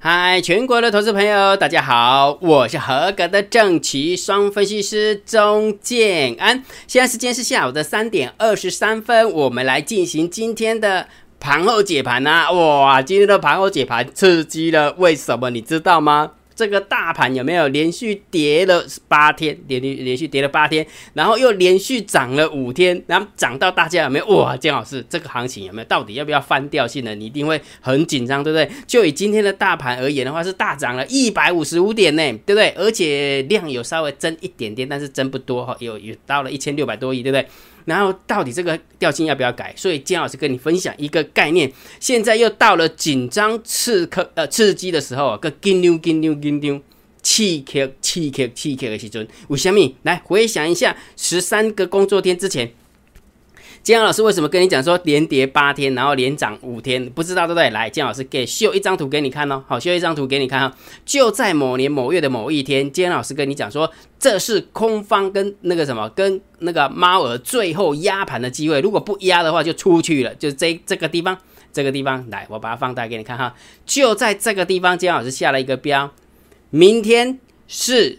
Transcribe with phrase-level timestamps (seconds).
[0.00, 6.62] 嗨，全国的投资朋友，大家好，我是合格的正奇双分析师钟建安。
[6.86, 11.08] 现在时间是下午的三点二十三分，我们来进行今天的
[11.40, 12.48] 盘后解盘啊！
[12.52, 16.30] 哇，今天的盘后解盘刺激了，为什么你知道吗？
[16.58, 20.84] 这个大盘有没有连续跌了八天，连续连续跌了八天，
[21.14, 24.56] 然后又连续涨了五天，然后涨到大家有没有哇？
[24.56, 27.14] 姜老师，这个行情有没有到底要不要翻掉性呢？
[27.14, 28.68] 你一定会很紧张，对不对？
[28.88, 32.70] 就以今天的大盘而言的话，是大涨了一百五十五点呢，对不对？
[32.70, 37.46] 而且量有稍微增一点点，但是增不多哈，有有到了一千六百多亿，对不对？
[37.88, 39.72] 然后到底这个调性要不要改？
[39.74, 41.72] 所以姜老师跟你分享一个概念。
[41.98, 46.78] 现在又到了紧张刺客呃刺激的时候啊，个金牛金牛金牛，
[47.22, 47.64] 刺激
[48.02, 49.94] 刺激刺激的时阵，为什么？
[50.02, 52.70] 来回想一下，十三个工作天之前。
[53.88, 57.08] 姜老师为什么跟你讲说连跌八天，然后连涨五天？
[57.08, 57.70] 不知道对不对？
[57.70, 59.64] 来，姜老师给秀一张图给你看哦。
[59.66, 60.76] 好，秀一张图给你看哈。
[61.06, 68.78] 就在某年某月的某一天，姜老师跟你讲说，这是空方跟那个什么，跟那个猫儿最后压盘的机会。
[68.82, 70.34] 如果不压的话，就出去了。
[70.34, 71.38] 就这这个地方，
[71.72, 73.54] 这个地方，来，我把它放大给你看哈。
[73.86, 76.12] 就在这个地方，姜老师下了一个标，
[76.68, 78.18] 明天是。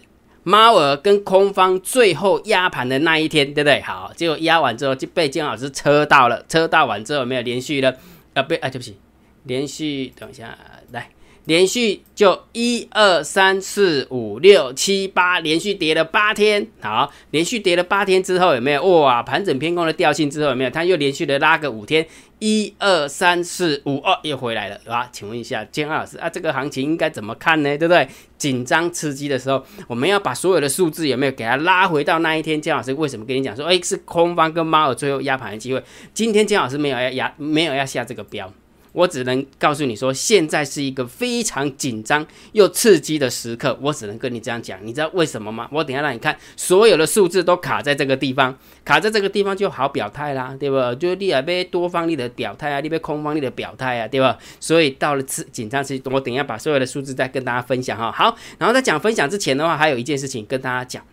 [0.49, 3.79] 猫儿跟空方最后压盘的那一天，对不对？
[3.81, 7.95] 好，结果压完之后就被金老师车到了，车到完之后没有连续的，
[8.33, 8.97] 啊，被啊，对不起，
[9.43, 10.57] 连续等一下，
[10.91, 11.11] 来，
[11.49, 16.67] 连续就一二三四五六七八，连续跌了八天。
[16.79, 18.83] 好，连续跌了八天之后有没有？
[18.99, 20.69] 哇，盘整偏空的调性之后有没有？
[20.69, 22.05] 它又连续的拉个五天。
[22.37, 25.09] 一二三四五二又回来了，啊？
[25.11, 27.75] 请问一下建二老师啊，这个行情应该怎么看呢？
[27.75, 28.07] 对不对？
[28.37, 32.61] 紧张刺激的时候，我们要把所有的数字有没有给它拉回到那一天？
[32.61, 35.83] 姜老师为什么跟你讲说，哎，是空方跟猫儿最后压盘的机会？
[36.13, 38.53] 今天姜老师没有要压，没有要下这个标。
[38.91, 43.77] 我只能告诉你说，现在是一个非常紧张又刺激的时刻。
[43.81, 45.67] 我只能跟你这样讲，你知道为什么吗？
[45.71, 50.93] 我等下让你看，所有的数字都卡在这个地方，卡在这个地方就好表态啦，对吧？
[50.95, 54.37] 就你也被多方力的表态啊，你被空方力的表态啊，对吧？
[54.59, 58.11] 所以到了刺紧张期，我等一下把所有的数字再跟大家分享哈。
[58.11, 61.03] 好，然后在讲分享之前的话，还有一件事情跟大家讲。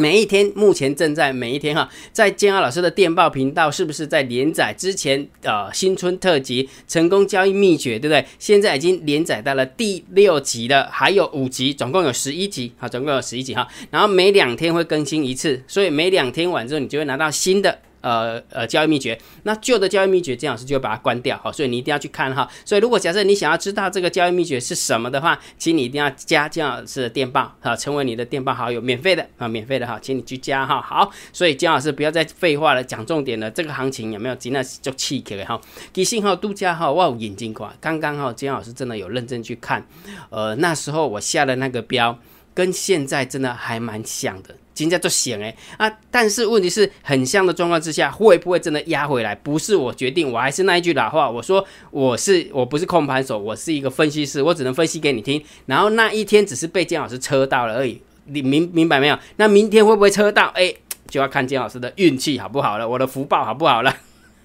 [0.00, 8.24] 每一天，目前正在每一天哈，在建浩老师的电报频道，是不是在连载之前呃新春特辑成功交易秘诀，对不对？
[8.38, 13.68] 现在已经连载到了第六集了，还有五集，总共有十一集，好，总共有十一集哈。
[13.90, 17.78] 然后每两天会更新一次，所以每两天完之后，你就会拿到新的。
[18.00, 22.48] 呃呃，交易秘诀，那旧的交易秘诀，姜老师就会把它关掉，好，所以你一定要去看哈。
[22.64, 30.80] 所以如果假设你想要知道这个交易秘诀是什么的话，请你一定要加姜老师的电报，好，成为你的电报好友，免费的啊，免费的哈，请你去加哈。
[30.80, 33.50] 好，所以姜老师不要再废话了，讲重点了。
[33.50, 35.60] 这个行情有没有今天就气起来哈？
[35.92, 39.86] 给信号度假哈，哇，眼睛快，刚刚哈，姜老师真的有认真去看，
[40.30, 42.18] 呃，那时候我下的那个标
[42.54, 44.54] 跟现在真的还蛮像的。
[44.80, 45.98] 今天做险哎啊！
[46.10, 49.34] 但是问题是很像的状况之下，会不会真的压回来？
[49.34, 55.44] 不是我决定，我还是那一句老话，我说我是我不是控盘手，我是一个分析师，我只能分析给你听。
[55.66, 59.18] 然后那一天只是被姜老师车到了而已，你明明白没有？
[59.36, 60.46] 那明天会不会车到？
[60.54, 60.72] 哎，
[61.08, 63.94] 就要看姜老师的运气好不好了，我的福报好不好了？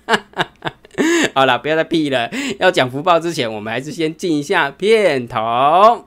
[1.34, 2.30] 好了，不要再屁了。
[2.60, 6.06] 要讲福报之前，我们还是先进一下片头。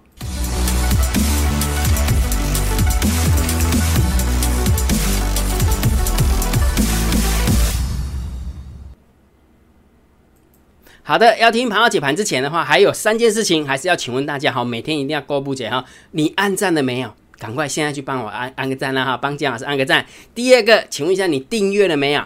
[11.08, 15.82] 好的，要听盘后解盘之前的话，还有三件事情，还是要请问大家，好，每天一定要勾不解哈。
[16.10, 17.10] 你按赞了没有？
[17.38, 20.04] 赶快现在去帮我按按个赞啦哈，帮姜老师按个赞。
[20.34, 22.22] 第二个，请问一下你订阅了没有？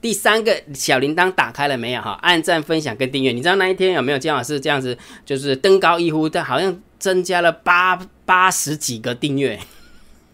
[0.00, 2.16] 第三个小铃铛打开了没有哈？
[2.22, 3.32] 按赞、分享跟订阅。
[3.32, 4.96] 你知道那一天有没有姜老师这样子，
[5.26, 9.58] 就是登高一呼，但好像增加了八八十几个订阅。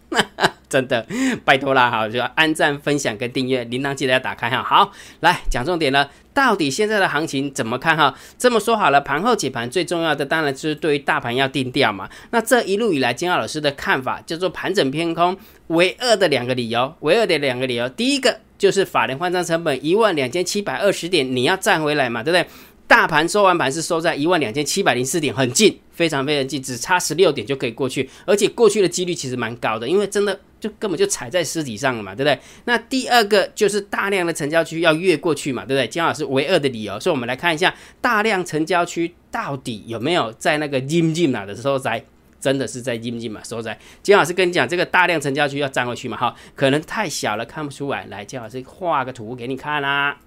[0.69, 1.03] 真的，
[1.43, 4.61] 拜托啦哈，就要按赞、分享跟订阅，铃铛记得要打开哈。
[4.61, 8.13] 好，来讲重点了，到底现在的行情怎么看哈？
[8.37, 12.07] 这么说好了，盘后解盘最重要的当然就是对于大盘要定调嘛。
[12.29, 15.35] 那这一路以来，金浩老师的看法叫做盘整偏空，
[15.67, 22.47] 唯二的两个理由，唯二的两个理由，第一个就是法人换仓成本一万两千七百二十点，你要站回来嘛，对不对？
[22.89, 32.39] 大盘收完盘是收在一万两千七百零四点，很近，非常非常近，只差十六点就可以过去，而且过去的几率其实蛮高的，因为真的就根本就踩在尸体上了嘛，对不对？
[32.65, 35.87] 那第二个就是大量的成交区要越过去嘛，对不对？
[35.87, 37.71] 姜老师唯二的理由，所以我们来看一下
[38.01, 42.03] 大量成交区到底有没有在那个阴进哪的时候在，
[42.41, 43.77] 真的是在阴进嘛收在。
[44.01, 50.17] 姜老师跟你讲，这个大量成交区要站回去嘛，哈，可能太小了看不出来，来，姜老师画个图给你看啦，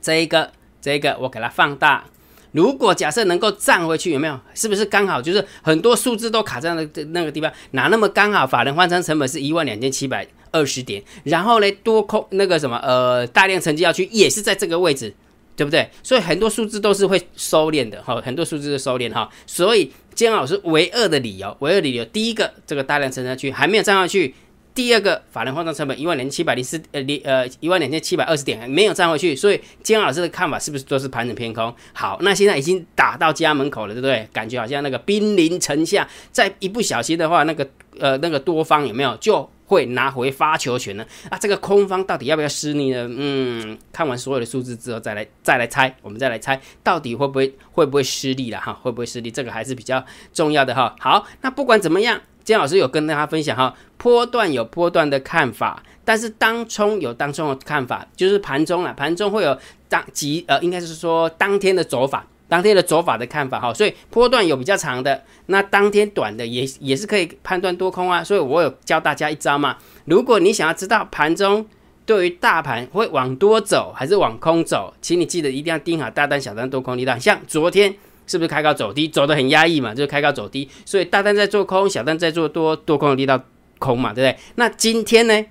[0.00, 0.52] 这一个。
[0.80, 2.04] 这个我给它放大，
[2.52, 4.38] 如果假设能够站回去，有没有？
[4.54, 7.52] 是不是刚好就是很多数字都卡在那那个地方？
[7.72, 8.46] 哪那么刚好？
[8.46, 15.14] 法人换仓成本是一万两千七百二十点，然后呢，多空那个什么呃大量成交要去也是在这个位置，
[15.54, 15.88] 对不对？
[16.02, 19.30] 所以很多数字都是会收敛的哈，很多数字是收敛哈。
[19.46, 24.34] 所以煎熬是唯二的理由，唯二理由，第一个这个大量成交区还没有站上去。
[24.74, 31.74] 第二个法人换仓成本一万零七百零四呃零呃一万两千七百二十点没有站回去，所以金老师的看法是不是都是盘整偏空？
[31.92, 34.28] 好，那现在已经打到家门口了，对不对？
[34.32, 37.68] 感觉好像那个兵临城下，再一不小心的话，那个
[37.98, 41.04] 呃那个多方有没有就会拿回发球权呢？
[41.28, 43.06] 啊，这个空方到底要不要失利呢？
[43.10, 48.72] 嗯，看完所有的数字之后再来再来猜，我们再来猜到底会不会会不会失利了哈？
[48.72, 49.30] 会不会失利？
[49.30, 50.94] 这个还是比较重要的哈。
[51.00, 52.20] 好，那不管怎么样。
[52.44, 59.56] 姜老师有跟大家分享哈，波段有波段的看法，但是当冲有当冲的看法，就是盘中啊，盘中会有
[59.88, 69.76] 当即呃，应该是说当天的走法，当天的走法的看法哈，所以波段有比较长的，那当天短的也也是可以判断多空啊，所以我有教大家一招嘛，
[70.06, 71.66] 如果你想要知道盘中
[72.06, 77.94] 对于大盘会往多走还是往空走，请你记得一定要盯好大单、小单、多空力量，像昨天。
[78.30, 79.92] 是不是开高走低，走得很压抑嘛？
[79.92, 83.42] 就是开高走低，所以大单在做空，小单在做多，多空的力道
[83.80, 84.40] 空嘛，对不对？
[84.54, 85.44] 那今天呢？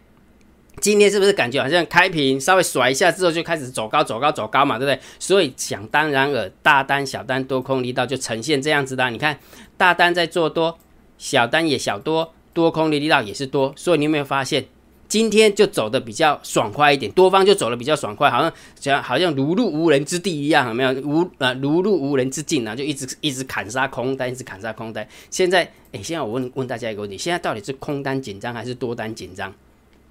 [0.79, 4.97] 今天是不是感觉好像开平稍微甩一下之后就开始走高，走高，走高嘛，对不对？
[5.19, 9.09] 所以想当然尔，大单、小单、多空力道就呈现这样子的。
[9.09, 9.37] 你看，
[9.75, 10.79] 大单在做多，
[11.17, 14.67] 小单也小多，多空的力道也是多，所以你有没有发现？
[15.09, 20.93] 今天就走的比较爽快一点，多方就走的比较爽快，好像像好像如入无人之地一样，有没有？
[21.01, 25.05] 无呃如入无人之境啊，就一直一直砍杀空单，一直砍杀空单。
[25.31, 29.51] 现在，哎，现在我问问大家一个问题：现在到底是空单紧张还是多单紧张？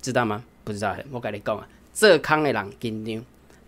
[0.02, 0.42] 知道吗？
[0.64, 3.24] 不知道，我跟你讲啊，做空的人紧张，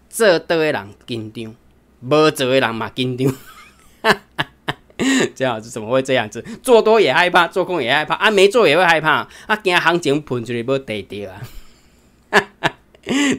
[0.08, 1.54] 做多的人紧张，
[2.00, 3.32] 无做的人嘛紧张。
[5.34, 6.42] 这样子怎么会这样子？
[6.62, 8.30] 做多也害怕，做空也害怕啊！
[8.30, 9.56] 没做也会害怕啊！
[9.56, 11.30] 惊行情喷出来不得掉
[12.30, 12.40] 啊！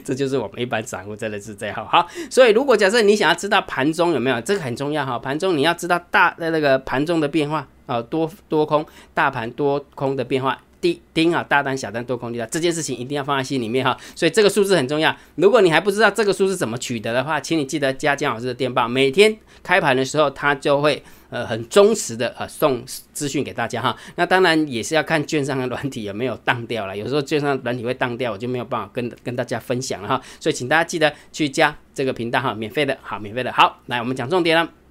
[0.04, 2.06] 这就是我们一般散户真的是这样好。
[2.30, 8.84] 所以如果假设你想要知道盘中有没有这个很重要哈，盘中你要知道大的那个盘中的变化啊，多多空
[9.14, 10.58] 大盘多空的变化。
[10.82, 15.16] 第盯好大单、小单、多空力道这件事情一定要放在心里面哈，所以这个数字很重要。
[15.36, 21.00] 如果你还不知道这个数字怎么取得的话，请你记得加姜老师的电报，每天开盘的时候他就会
[21.30, 23.96] 呃很忠实的呃送资讯给大家哈。
[24.16, 30.20] 那当然也是要看券商的软体有没有当掉了，有时候券商软体会当掉，我就没有办法跟跟大家分享了哈。
[30.40, 33.80] 所以请大家记得去加这个频道哈，免费的好，免费的好。
[33.86, 34.81] 来，我们讲重点了。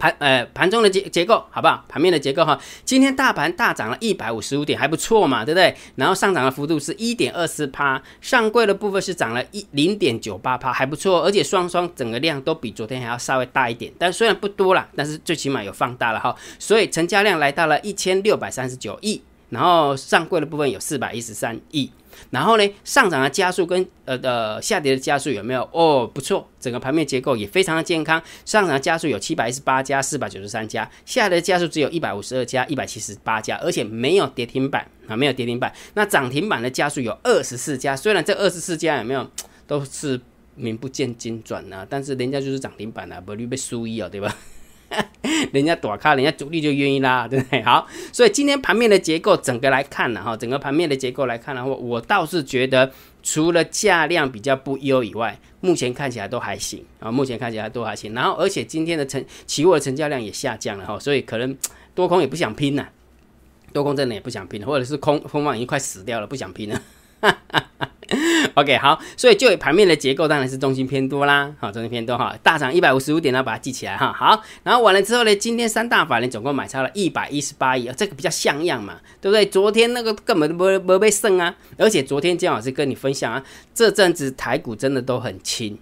[0.00, 1.84] 盘呃盘中的结结构好不好？
[1.86, 5.76] 盘面的结构哈，今天大盘大涨了一百五十五点，还不错嘛，对不对？
[5.96, 19.20] 然后上涨的幅度是一点二四趴，上柜的部分是涨了一零点九八趴，还不错，而且双双整个量都比昨天还要稍微大一点，但虽然不多了，但是最起码有放大了哈，所以成交量来到了一千六百三十九亿，
[19.50, 21.90] 然后上柜的部分有四百一十三亿。
[22.30, 25.68] 然后呢，上涨的加速跟呃呃下跌的加速有没有？
[25.72, 28.22] 哦，不错，整个盘面结构也非常的健康。
[28.44, 35.72] 上涨的加速有七百一十八家，四百九十三家；下跌的加速只有一百五十二家，一百七十八家，而且没有跌停板啊，没有跌停板。
[35.94, 39.28] 那涨停板的加速有二十四家，虽然这二十四家有没有
[39.66, 40.20] 都是
[40.54, 44.36] 名不见经传呐，但是人家就是涨停板啊，不率被输一啊，对吧？
[45.52, 47.62] 人家躲开，人家主力就愿意拉， 对不对？
[47.62, 52.90] 好，所以今天盘面的结构整个来看呢，哈，整个盘面的结构来看的话，我倒是觉得
[53.22, 58.12] 除了价量比较不优以外，目前看起来都还行啊，目前看起来都还行。
[58.14, 61.56] 然后，而且今天的成期货的成交量也下降了哈，所以可能
[61.94, 62.88] 多空也不想拼了，
[63.72, 66.82] 多空真的也不想拼了，或者是空空方已经快死掉了，不想拼了。
[68.54, 74.12] OK，好，所以就盘面的结构当然是中心偏多啦，好，中心偏多哈，大涨一百五十五点呢，把它记起来哈。
[74.12, 79.46] 好，然后完了之后呢，今天三大法人总共买超了一百一十八亿，这个比较像样嘛，对不对？
[79.46, 85.78] 昨天那个根本不不被剩啊，而且昨天姜老师跟你分享啊，这阵子台股真的都很轻。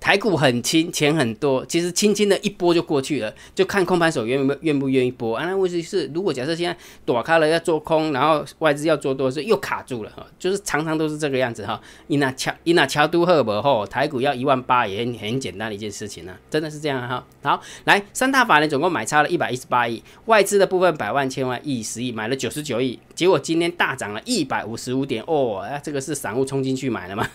[0.00, 5.36] 台股很轻，钱很多，其实轻轻的一波就过去了，就看空盘手愿不愿不愿意波。
[5.36, 11.78] 啊，那问题是，如果假设现在躲开了要做空，然后外资要做多，是又卡住了哈，就是常常都是这个样子哈。
[12.08, 17.22] 伊那乔伊那乔都赫伯后，台股要一万八也很很简单的一件事情呢，真的是这样哈。
[17.42, 27.28] 好，来三大法人总共买差了一百一十八亿，外资的部分百万千万亿十亿买了九十九亿，结果今天大涨了一百五十五点哦，啊，这个是散户冲进去买了吗？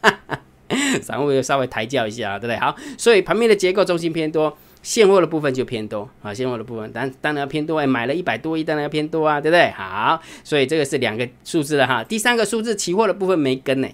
[0.00, 0.40] 哈哈。
[1.02, 2.56] 散户又稍微抬轿一下，对不对？
[2.58, 6.32] 好，所以盘面的结构中心偏多，现货的部分就偏多啊。
[6.32, 9.70] 现货的部分，当当然要偏多，哎，买了一百多亿，当然要偏多啊，对不对？
[9.70, 12.04] 好，所以这个是两个数字了哈。
[12.04, 13.88] 第三个数字，期货的部分没跟呢，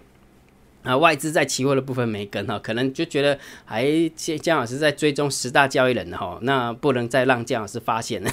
[0.82, 8.30] 啊，外资在期货的部分没跟哈，可能就觉得还姜姜老师在追踪十大交易人哈，那不能再让姜老师发现了。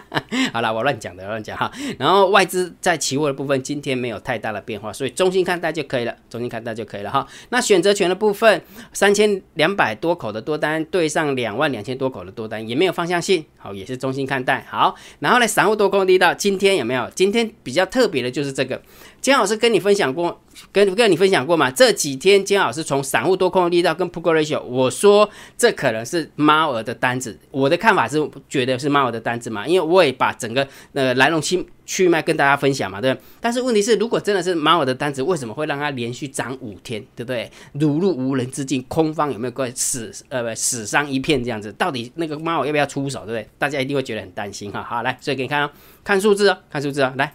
[0.52, 1.70] 好了，我乱讲的，乱讲哈。
[1.98, 7.26] 然后外资在期货的部分今天没有太大的变化，所以中心看待就可以了，中心看待就可以了哈。
[7.50, 14.66] 那选择权的部分，三千两百多口的多单对上两万两千多口的多单，也没有方向性，好，也是中心看待。
[14.68, 17.10] 好，然后呢，散户多空力道，今天有没有？
[17.14, 18.80] 今天比较特别的就是这个。
[19.22, 21.70] 姜老师跟你分享过，跟跟你分享过嘛？
[21.70, 27.38] 这几天姜老师从散户多空的力道跟 p u o ratio，我说这可能是猫儿的单子。
[27.52, 33.16] 我的看法是觉得是猫儿的单子嘛，因为我也把整个呃来龙去去脉跟大家分享嘛，对？
[33.40, 37.48] 但是问题是，如果真的是猫儿的单子，为什么会让它连续涨五天，对不对？
[37.74, 41.72] 如入无人之境，空方有没有个死呃不死伤一片这样子？
[41.78, 43.48] 到底那个猫儿要不要出手，对不对？
[43.56, 44.82] 大家一定会觉得很担心哈。
[44.82, 45.70] 好，来，所以给你看哦，
[46.02, 47.32] 看数字哦，看数字哦，来。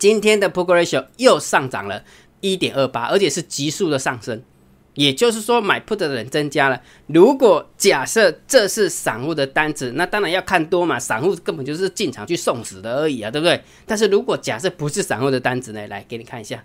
[0.00, 2.02] 今天的 p o g r e s s i o n 又上涨了
[2.40, 4.42] 一点二八，而且是急速的上升，
[4.94, 6.80] 也就是说买 put 的人增加了。
[7.06, 13.62] 如果假设这是散户的单子，那当然要看多嘛，散户根本就是进场去送死的而已啊，对不对？
[13.84, 16.64] 但是如果假设不是散户的单子呢，来给你看一下，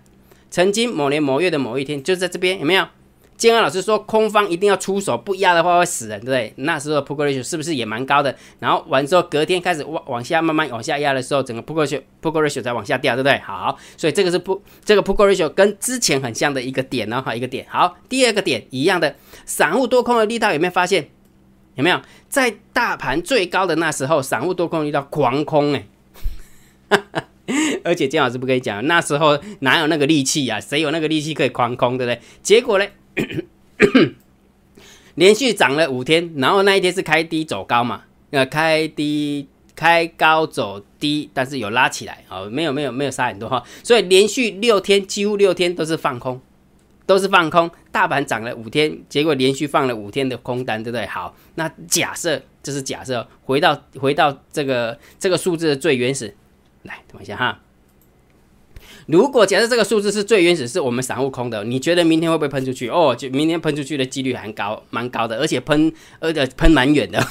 [0.50, 2.88] 曾经某年某月的某一天，就在这边有没有？
[3.36, 6.52] 建安老师说，空方一定要出手，不压的话会死人，对不对？
[6.56, 8.34] 那时候 p o k ratio 是不是也蛮高的？
[8.58, 13.38] 然后完之后，隔天开始往往下慢慢往下压的时候，整个 p o k ratio p o k ratio 才往下掉，对不对？
[13.40, 17.66] 好，所以这个是不这个 p o k ratio 跟之前很像的一个点呢，哈，一个点。
[17.68, 19.14] 好，第二个点一样的，
[19.44, 21.08] 散户多空的力道有没有发现？
[21.74, 22.00] 有没有
[22.30, 25.86] 在大盘最高的那时候，散户多空力道狂空哎？
[27.84, 30.58] 而且金老师不跟你讲，那时候哪有那个力气啊？
[30.58, 32.20] 谁有那个力气可以狂空，对不对？
[32.42, 32.86] 结果呢？
[35.16, 38.02] 连续涨了五天，然后那一天是开低走高嘛？
[38.30, 46.40] 呃，开低开高走低，但是有拉起来哦，没有没有没有杀很多哈，所以连续六天几乎六天都是放空，
[47.06, 47.70] 都是放空。
[47.90, 51.06] 大盘涨了五天，结果连续放了五天的空单，对不对？
[51.06, 56.34] 好，那假设这是假设，回到回到这个这个数字的最原始，
[56.82, 57.60] 来等一下哈。
[59.06, 62.88] 如果假设这个数字是最原始，是我们散户空的，你觉得明天会不会喷出去？
[62.88, 67.26] 哦，就明天喷出去的几率还高，蛮高的，而且喷，而且喷蛮远的。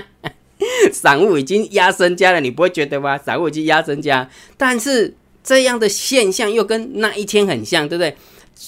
[0.92, 3.16] 散户已经压身家了，你不会觉得吗？
[3.18, 8.16] 散户已经压身家，但是这样的现象又跟那一天很像，对不对？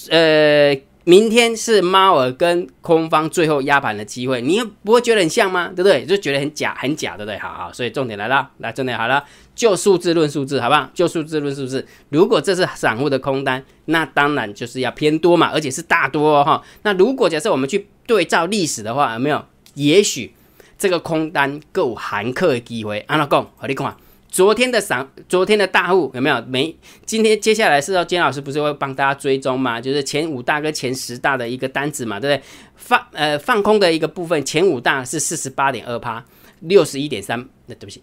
[0.09, 0.81] 呃。
[1.03, 5.67] 明天是猫儿跟空方最后压盘的机会，你又不会觉得很像吗？
[5.75, 6.05] 对不对？
[6.05, 7.37] 就觉得很假，很假，对不对？
[7.39, 9.23] 好好，所以重点来了，来重点好了，
[9.55, 10.89] 就数字论数字，好不好？
[10.93, 11.87] 就数字论数字。
[12.09, 16.61] 如果这是散户的空单，那当然就是要偏多嘛，而且是大多哈。
[16.83, 19.43] 那如果假设我们去对照历史的话，有没有？
[19.73, 20.33] 也许
[20.77, 22.99] 这个空单够含客的机会。
[23.07, 23.97] 安老公，和你讲。
[24.31, 26.41] 昨天的散，昨天的大户有没有？
[26.47, 26.73] 没。
[27.05, 29.81] 今天接下来是要金老师不是会帮大家追踪吗？
[29.81, 32.47] 就是前五大跟前十大的一个单子嘛，对不对？
[32.77, 36.23] 放呃放空的一个部分，前五大是四十八点二趴，
[36.61, 37.45] 六十一点三。
[37.65, 38.01] 那对不起。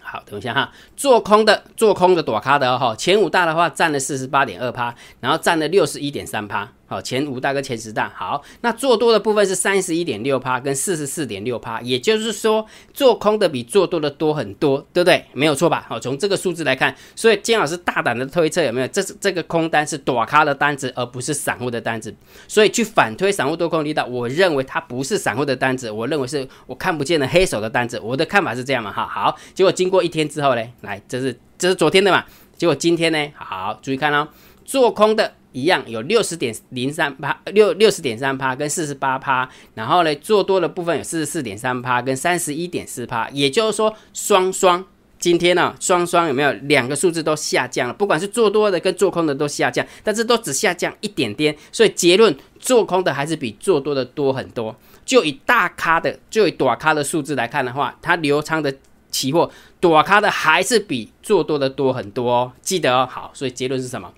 [0.00, 6.70] 好，等一下哈，做空的做空的躲咖的哈，前五大的话占了四十八点二趴，然后占了六十一点三趴。
[6.94, 8.08] 好，前五大跟前十大。
[8.14, 15.24] 好，那做多的部分是三十一点六趴跟四十四点六趴，也就是说做空的比做多的多很多，对不对？
[15.32, 15.84] 没有错吧？
[15.88, 18.86] 好，从这个数字来看，所以金老师大胆的推测有没有？
[18.86, 22.14] 这是这个空单是躲咖的单子，而不是散户的单子。
[22.46, 27.98] 所以去反推散户多空力道，我认为它不是散户的单子，我认为是我看不见的黑手的单子。
[27.98, 28.92] 我的看法是这样嘛？
[28.92, 32.24] 哈，好，结果经过一天之后呢，来，这是这是昨天的嘛？
[32.56, 34.28] 结果今天呢，好，注意看哦，
[34.64, 35.34] 做空的。
[35.54, 44.84] 一样有六十点零三趴，六六十点三趴跟四十八趴，然后呢做多的部分有四十四点三趴跟三十一点四趴，也就是说双双
[45.18, 47.94] 今天呢双双有没有两个数字都下降了？
[47.94, 54.76] 不管是做多的跟做空的都下降，但是都只下降一点点，所以结论做空的还是比做多的多很多。
[55.04, 58.74] 就以大咖的就以短咖的数字来看的话，它流仓的
[59.10, 62.52] 期货短咖的还是比做多的多很多。
[62.60, 64.12] 记得哦，好，所以结论是什么？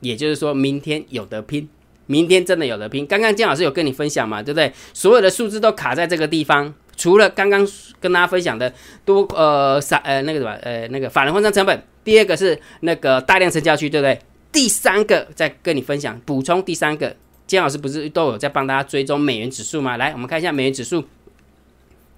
[0.00, 1.68] 也就是说明天有得拼，
[2.06, 3.06] 明天真的有得拼。
[3.06, 4.72] 刚刚姜老师有跟你分享嘛，对不对？
[4.92, 7.66] 所有的数字都卡在这个地方，除了刚刚
[8.00, 8.72] 跟大家分享的
[9.04, 14.18] 多呃三呃那个什么呃那个法人换仓成本，第二个是那个大量成交区，对不对？
[14.52, 19.96] 第三个再跟你分享补充，第三个姜老师不是都有在帮大家追踪美元指数吗？
[19.96, 21.02] 来，我们看一下美元指数，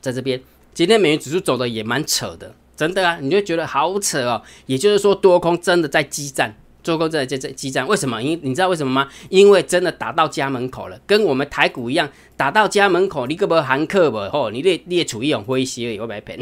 [0.00, 0.40] 在这边，
[0.75, 4.42] 今天美元指数走的也蛮扯的，真的啊，你就觉得好扯哦。
[4.66, 6.54] 也就是说多空真的在激战。
[6.87, 8.23] 做空这这这激战，为什么？
[8.23, 9.09] 因你知道为什么吗？
[9.28, 14.19] 因为真的打到家门口了，跟我们台股一样，打到家门口，你可不含客不？
[14.31, 16.38] 吼，你列列处一种灰息，我白骗。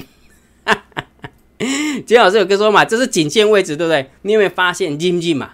[2.05, 4.11] 金老师有跟说嘛，这是颈线位置，对不对？
[4.21, 5.53] 你有没有发现，进不进嘛？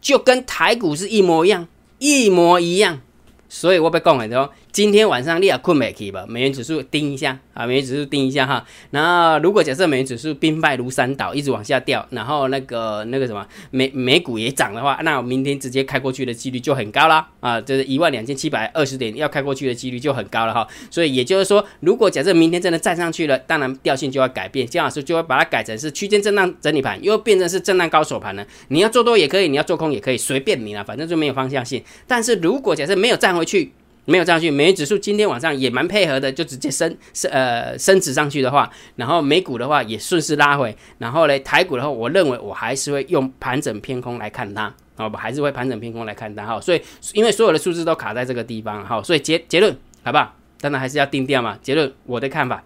[0.00, 1.66] 就跟台股是一模一样，
[1.98, 3.00] 一模一样。
[3.48, 4.52] 所以我被讲很多。
[4.72, 6.24] 今天晚上你也困没去吧？
[6.28, 8.64] 美元指数盯一下啊，美元指数盯一下哈。
[8.90, 20.66] 然后如果假设美元指数兵败如山倒，一直往下掉，然后那个那个什么美美股也涨的话，那我明天直接开过去的几率就很高啦啊，就是一万两千七百二十点要开过去的几率就很高了哈。
[20.88, 28.46] 所以也就是说，如果假设明天真的站上去了，当然调性就要改变，姜老师就会把它改成是区间震荡整理盘，又变成是震荡高手盘了。
[28.68, 31.82] 你要做多也可以，你要做空也可以，随便你了，反正就没有方向性。
[32.06, 33.72] 但是如果假设没有站回去，
[34.10, 46.82] 没有上去，美元指数今天晚上也蛮配合的，就直接升升呃升值上去的话，然后美股的话也顺势拉回，然后呢台股的话，我认为我还是会用盘整偏空来看它，好吧，还是会盘整偏空来看它哈，所以
[47.14, 50.34] 因为所有的数字都卡在这个地方，好，所以结结论好不好？
[50.60, 52.64] 当然还是要定调嘛，结论我的看法，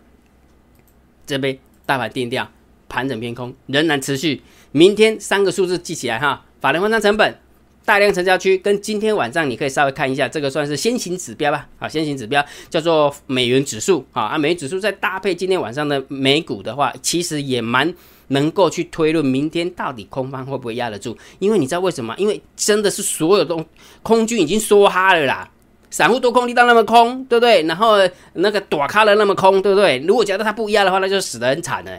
[1.26, 2.50] 这边大盘定调，
[2.88, 7.43] 盘整偏空仍然持续，明天三个数字记起来哈，法人换仓成本。
[7.84, 11.68] 大量成交区跟今天晚上你可以稍微看一下，这个算是先行指标吧。
[11.78, 14.04] 好，先行指标叫做美元指数。
[14.10, 17.92] 好，啊，美元指数再搭配今天晚上的美股的话，其实也蛮
[18.28, 21.16] 能够去推论明天到底空方会不会压得住。
[21.38, 22.14] 因为你知道为什么？
[22.16, 23.64] 因为真的是所有东
[24.02, 25.50] 空军已经梭哈了啦，
[25.90, 27.62] 散户多空力道那么空，对不对？
[27.64, 27.96] 然后
[28.32, 29.98] 那个躲开了那么空，对不对？
[30.06, 31.90] 如果假设它不压的话，那就死得很惨了。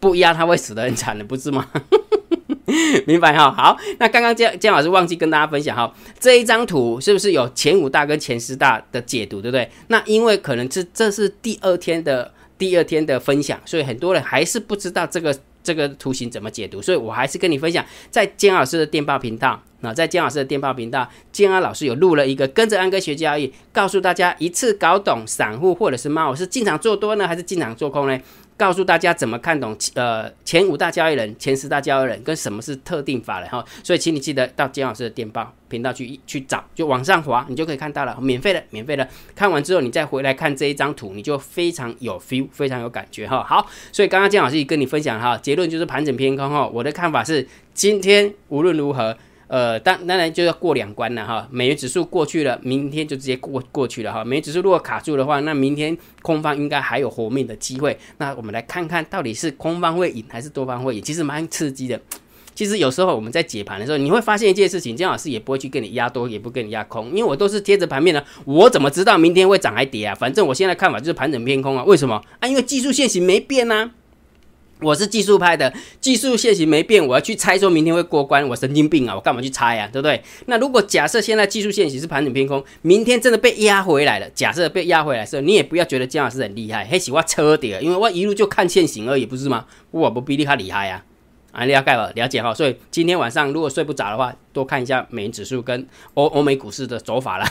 [0.00, 1.66] 不压它会死得很惨的，不是吗？
[3.06, 9.70] 明白哈，好，那刚刚姜姜老师忘记跟大家分享哈，这一张图是不是有前五大跟前十大的解读，对不对？
[9.88, 28.18] 那因为可能这这是第二天的第二天的分享，所以很多人还是不知道这个这个图形怎么解读，所以我还是跟你分享，在姜老师的电报频道，那在姜老师的电报频道，姜安老师有录了一个跟着安哥学交易，告诉大家一次搞懂散户或者是猫是进场做多呢，还是进场做空呢？
[28.56, 39.08] 告诉大家怎么看懂呃前五大交易人、前十大交易人跟什么是特定法人哈，所以请你记得到金老师的电报频道去去找，就往上滑，你就可以看到了，免费的，免费的。
[39.34, 43.42] 看完之后你再回来看这一张图，你就非常有 feel，非常有感觉哈。
[43.42, 46.66] 好，所以刚刚金老师跟你分享哈，结论就是盘整偏空哈。
[46.66, 49.16] 我的看法是，今天无论如何。
[49.46, 51.48] 呃，当当然就要过两关了哈。
[51.50, 54.24] 美元指数过去了，明天就直接过过去了哈。
[54.24, 57.98] 美元指数如果卡住的话，那明天空方应该还有活命的机会。
[58.18, 62.00] 那我们来看看到底是空方会赢还是多方会赢，其实蛮刺激的。
[62.54, 68.24] 其实有时候我们在解盘的时候，你会发现一件事情，姜老师也不会去跟你压多，也不跟你压空，因为我都是贴着盘面的。
[68.44, 70.14] 我怎么知道明天会涨还跌啊？
[70.14, 71.82] 反正我现在看法就是盘整偏空啊。
[71.82, 72.46] 为什么啊？
[72.46, 73.90] 因为技术线型没变呐。
[74.84, 79.14] 我是技术派的，技术线型没变，我要去猜说明天会过关，我神经病啊！
[79.14, 79.88] 我干嘛去猜呀？
[79.90, 80.22] 对不对？
[80.44, 89.64] 那如果假设现在技术线型是盘整偏空，明天真的被压回来了，假设被压回来的时候，你也不要觉得姜老师很厉害，嘿，喜欢车底，因为我一路就看线型而已，不是吗？
[89.90, 91.02] 我不比你还厉害呀！
[91.52, 92.52] 啊，了解了，了解哈。
[92.52, 97.46] 所以今天晚上如果睡不着的话，多看一下美元指数跟欧欧美股市的走法了。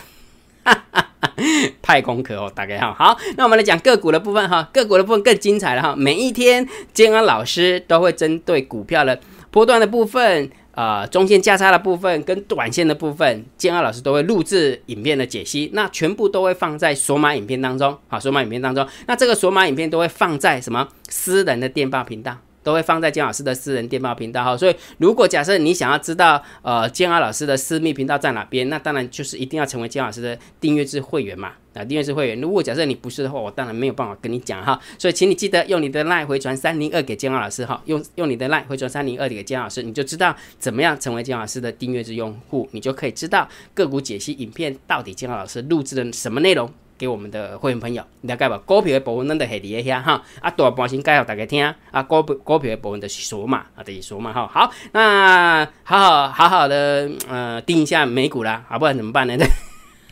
[1.83, 5.93] 派功课哦，大概哈好，那我们来讲个股的部分哈，个股的部分更精彩了哈。
[5.95, 9.19] 每一天，建安老师都会针对股票的
[9.51, 22.37] 波段的部分、啊中线价差的部分跟短线的部分，建安老师都会录制影片的解析，那全部都会放在索马影片当中好，索马影片当中，那这个索马影片都会放在什么私人的电报频道。
[22.63, 32.39] 都会放在姜老师的私人电报频道哈，所以如果假设你想要知道呃姜老师的私密频道在哪边，那当然就是一定要成为姜老师的订阅制会员嘛啊，订阅制会员。
[32.39, 46.71] 如果假设你不是的话，我当然没有办法跟你讲哈，所以请你记得用你的 line 回传三零二给姜老师哈，用用你的 line 回传三零二给姜老师，你就知道怎么样成为姜老师的订阅制用户，你就可以知道个股解析影片到底姜老师录制的什么内容。
[47.03, 51.61] 给我们的会员朋友了解吧，股票的部分咱都系伫遐哈，啊大半先介绍大家听，
[51.91, 59.45] 啊股股票的部分就是说嘛，啊就是说嘛哈，好，那好好好好的呃盯一下美股啦，好不然怎么办呢对，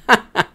[0.06, 0.45] 哈 哈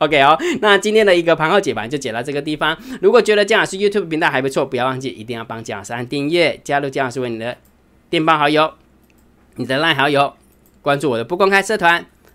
[0.00, 2.76] ？OK 哦，那今天的一个盘后解盘就解到这个地方。
[3.00, 7.56] 如果觉得姜老师 YouTube 频道还不错，不要忘记一定要帮姜老师按订阅，加入姜老师为你的
[8.08, 8.72] 电报好友，
[9.54, 10.34] 你的 LINE 好友，
[10.82, 12.04] 关注我的不公开社团。